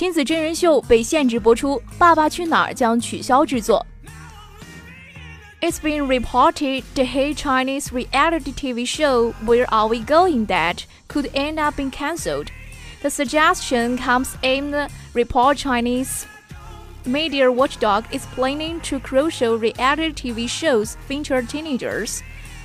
[0.00, 3.86] 亲子真人秀被限制播出，《爸爸去哪儿》将取消制作。
[5.62, 11.58] It's been reported the hit Chinese reality TV show Where Are We Going that could end
[11.58, 12.48] up being cancelled.
[13.00, 16.26] The suggestion comes amid report Chinese
[17.06, 22.22] media watchdog is planning to crucial reality TV shows feature teenagers,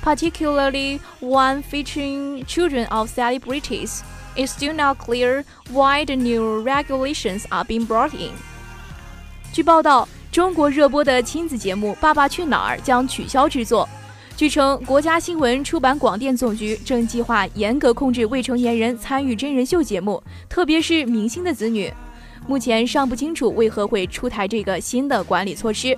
[0.00, 4.02] particularly one featuring children of celebrities.
[4.37, 8.33] It's still not clear why the new regulations are being brought in.
[9.51, 13.89] 据报道，中国热播的亲子节目《爸爸去哪儿》将取消制作。
[14.35, 21.91] 据称，国家新闻出版广电总局正计划严格控制未成年人参与真人秀节目，特别是明星的子女。
[22.45, 25.97] 目前尚不清楚为何会出台这个新的管理措施。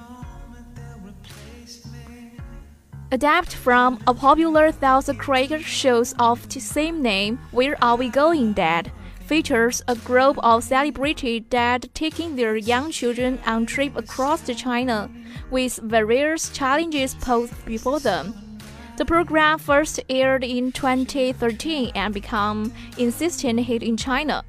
[3.11, 8.53] Adapt from a popular Thousand Craig shows of the same name, Where Are We Going
[8.53, 8.91] Dad?
[9.25, 15.09] features a group of celebrity dad taking their young children on trip across China,
[15.49, 18.59] with various challenges posed before them.
[18.97, 24.43] The program first aired in 2013 and became insistent hit in China,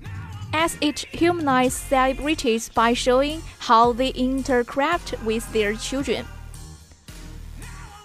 [0.52, 6.26] as it humanized celebrities by showing how they interact with their children.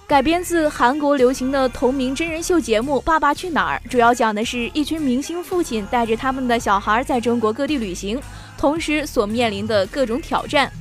[0.08, 8.22] 改编自韩国流行的同名真人秀节目《爸爸去哪儿》，主要讲的是一群明星父亲带着他们的小孩在中国各地旅行，
[8.56, 10.72] 同时所面临的各种挑战。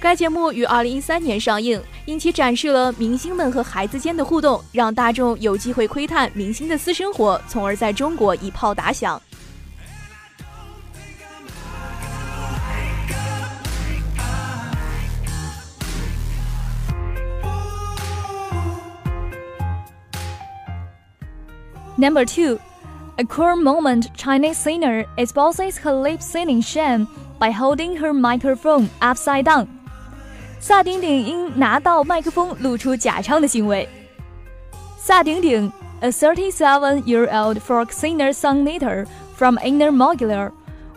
[0.00, 9.20] 该节目于2013年上映，因其展示了明星们和孩子间的互动，让大众有机会窥探明星的私生活，从而在中国一炮打响。
[22.01, 22.59] Number two,
[23.17, 27.07] a cool moment Chinese singer exposes her lip singing shame
[27.39, 29.67] by holding her microphone upside down.
[30.59, 33.87] 萨顶顶因拿到麦克风露出假唱的行为。
[34.97, 35.71] 萨顶顶，
[36.01, 40.51] a 37-year-old folk singer songwriter from Inner Mongolia,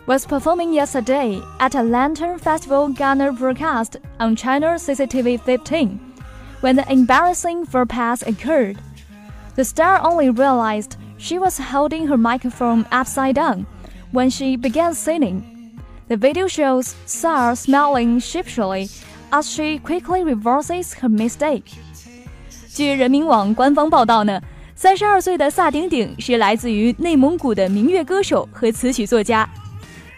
[0.07, 5.99] was performing yesterday at a Lantern Festival Ghana broadcast on China CCTV 15
[6.61, 8.77] when the embarrassing faux pas occurred.
[9.55, 13.65] The star only realized she was holding her microphone upside down
[14.11, 15.41] when she began singing.
[16.07, 18.89] The video shows Sarah smiling sheepishly
[19.29, 21.63] as she quickly reverses her mistake.
[22.73, 24.41] 据人民网官方报道呢，
[24.75, 29.47] 三十二岁的萨顶顶是来自于内蒙古的民乐歌手和词曲作家。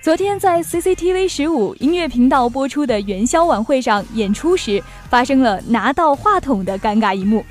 [0.01, 7.43] 昨天在 CCTV 十五音乐频道播出的元宵晚会上演出时，发生了拿到话筒的尴尬一幕。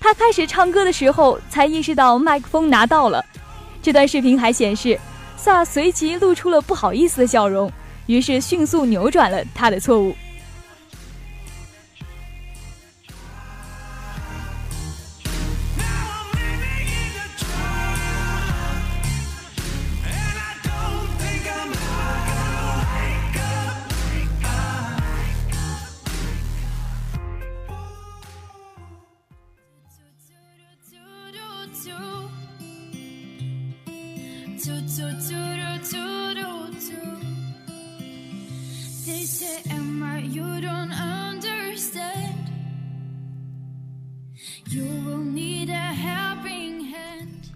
[0.00, 3.22] 他开始唱歌的时候，才意识到麦克风拿到了。
[3.82, 4.98] 这段视频还显示，
[5.36, 7.70] 萨随即露出了不好意思的笑容，
[8.06, 10.16] 于是迅速扭转了他的错误。
[39.06, 42.50] They say, Emma, you don't understand.
[44.68, 47.50] You will need a helping hand.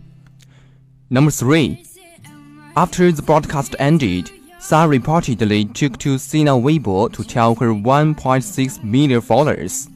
[1.10, 1.75] Number three.
[1.75, 7.54] They say, Emma, After the broadcast ended, Sa reportedly took to Sina Weibo to tell
[7.57, 9.91] her 1.6 million followers.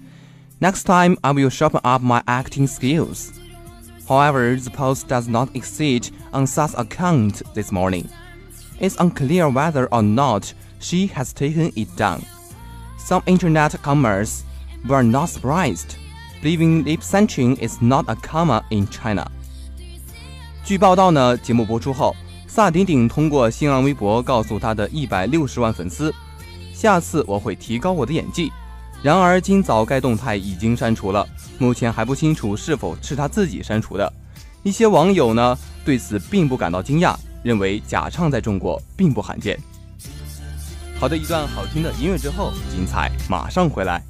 [0.61, 3.38] Next time, I will sharpen up my acting skills.
[4.07, 8.10] However, the post does not exist on Sa's account this morning.
[8.80, 12.21] It's unclear whether or not she has taken it down.
[12.98, 14.44] Some internet commerce
[14.88, 15.95] were not surprised,
[16.42, 19.25] believing lip syncing is not a comma in China.
[20.65, 22.15] 据报道呢，节目播出后，
[22.48, 26.13] 萨顶顶通过新浪微博告诉他的一百六十万粉丝：“
[26.74, 28.51] 下次我会提高我的演技。”
[29.00, 31.27] 然而，今早该动态已经删除了，
[31.59, 34.12] 目前还不清楚是否是他自己删除的。
[34.65, 37.15] 一些网友呢对此并不感到惊讶，
[37.45, 39.59] 认为假唱在中国并不罕见。
[40.99, 44.03] 好的，一段好听的音乐之后，精彩马上回来。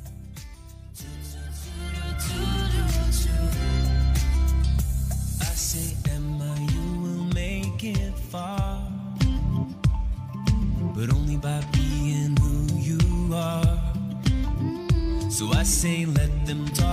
[15.39, 16.88] So I say, let them talk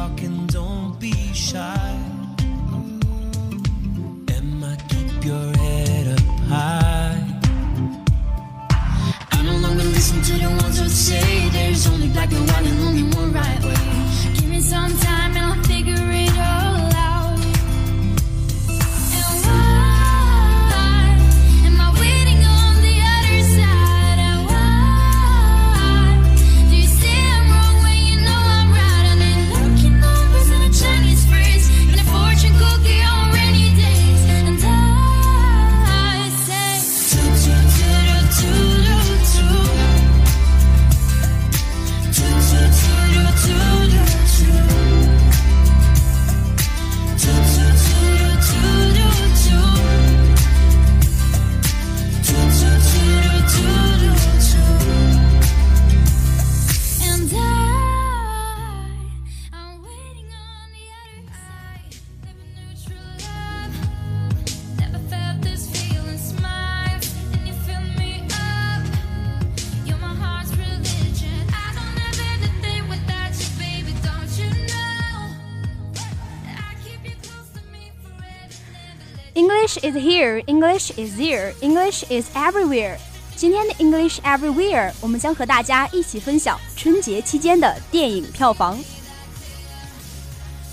[79.76, 82.98] English is here, English is there, English is everywhere。
[83.36, 88.80] 今天的 English Everywhere，我们将和大家一起分享春节期间的电影票房。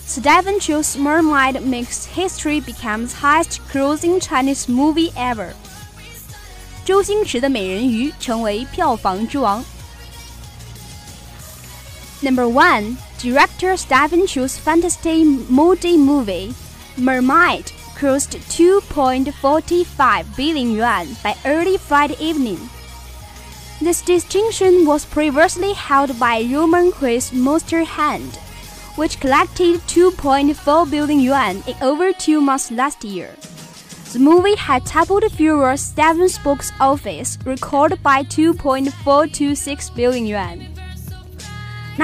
[0.07, 5.49] Stephen Chow's Mermaid makes history becomes highest-grossing Chinese movie ever。
[6.85, 9.65] 周星驰的《美人鱼》成为票房之王。
[12.21, 16.53] Number one, director Stephen Chow's fantasy multi movie,
[16.97, 17.65] Mermaid。
[18.03, 22.59] Crossed 2.45 billion yuan by early Friday evening.
[23.81, 28.35] This distinction was previously held by Raman Hui's Monster Hunt,
[28.97, 33.37] which collected 2.4 billion yuan in over two months last year.
[34.13, 40.82] The movie had toppled Furor's seventh box office record by 2.426 billion yuan.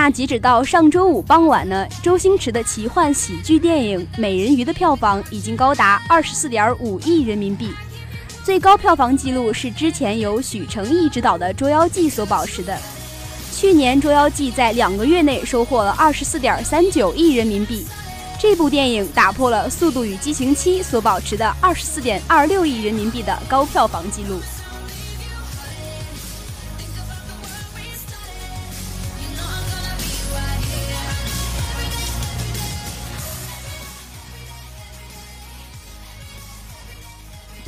[0.01, 7.73] 那截止到上周五傍晚呢，周星驰的奇幻喜剧电影《美人鱼》的票房已经高达二十四点五亿人民币，
[8.45, 12.79] 最高票房纪录是之前由许成毅执导的《捉妖记》所保持的。
[13.53, 17.85] 去年《捉妖记》在两个月内收获了二十四点三九亿人民币，
[18.39, 24.39] 这部电影打破了《速度与激情七》所保持的二十四点二六亿人民币的高票房纪录。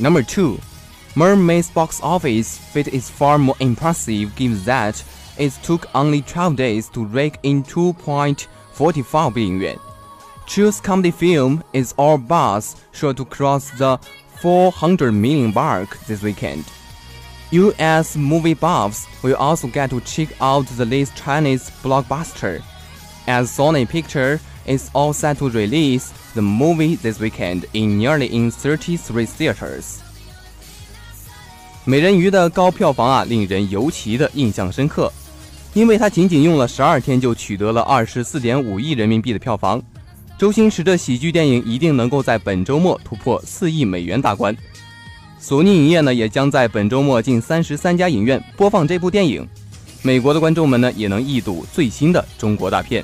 [0.01, 0.59] Number 2.
[1.15, 5.03] Mermaid's box office feat is far more impressive given that
[5.37, 9.79] it took only 12 days to rake in 2.45 billion yuan.
[10.47, 13.99] Chow's comedy film is All Buzz sure to cross the
[14.39, 16.65] 400 million mark this weekend.
[17.51, 22.63] US movie buffs will also get to check out the latest Chinese blockbuster,
[23.27, 28.51] as Sony Picture is all set to release the movie this weekend in nearly in
[28.51, 29.97] 33 theaters.
[31.83, 35.11] 美人鱼的高票房啊，令人尤其的印象深刻，
[35.73, 39.81] 因为它仅仅用了十二天就取得了二十四点五亿人民币的票房。
[40.37, 44.55] 周星驰的喜剧电影一定能够在本周末突破四亿美元大关。
[45.39, 49.47] 索尼影业呢，也将在本周末近三十三家影院播放这部电影，
[50.03, 53.03] 美国的观众们呢，也能一睹最新的中国大片。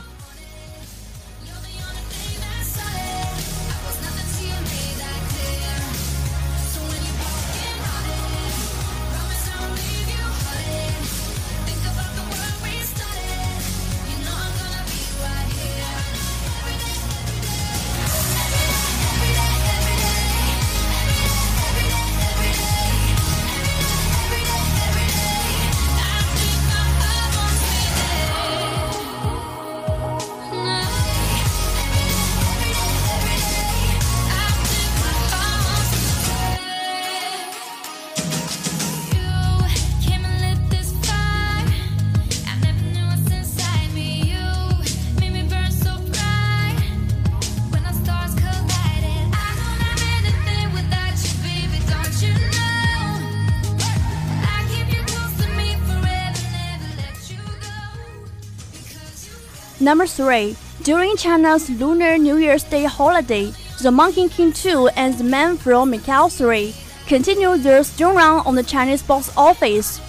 [59.81, 60.57] Number 3.
[60.83, 65.93] During China's Lunar New Year's Day holiday, The Monkey King 2 and The Man from
[65.93, 66.75] Macau 3
[67.07, 70.01] continued their strong run on the Chinese box office.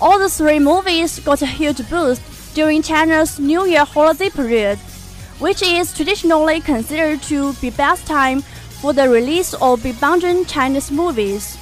[0.00, 2.22] All the three movies got a huge boost
[2.54, 4.78] during China's New Year holiday period,
[5.38, 8.42] which is traditionally considered to be best time
[8.80, 11.56] for the release of big budget Chinese movies.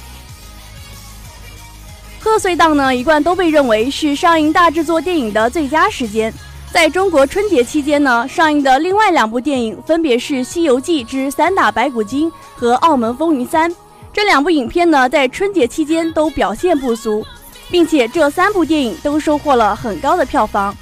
[2.21, 6.33] 贺岁档呢，一贯都被认为是上映大制作电影的最佳时间。
[6.74, 13.70] 在中国春节期间呢，上映的另外两部电影分别是《西游记之三打白骨精》和《澳门风云三》。
[14.12, 17.24] 这两部影片呢，在春节期间都表现不俗，
[17.70, 20.76] 并且这三部电影都收获了很高的票房。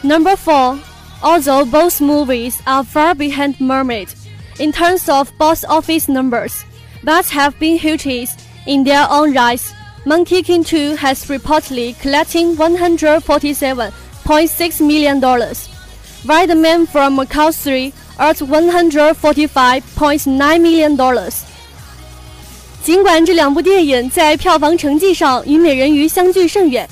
[0.00, 0.78] Number four,
[1.20, 4.08] although both movies are far behind Mermaid
[4.56, 6.62] in terms of box office numbers,
[7.04, 8.30] but have been huge
[8.64, 9.72] in their own rights,
[10.06, 18.36] Monkey King 2 has reportedly collecting 147.6 million, while The Man from Macau 3 earned
[18.36, 20.94] 145.9 million.
[20.94, 21.36] dollars.
[22.82, 26.86] 尽管这两部电影在票房成绩上与《美人鱼》相距甚远，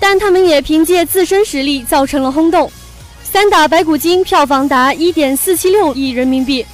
[0.00, 2.66] 但他们也凭借自身实力造成了轰动。
[3.22, 6.64] 《三打白骨精》票房达1.476亿人民币，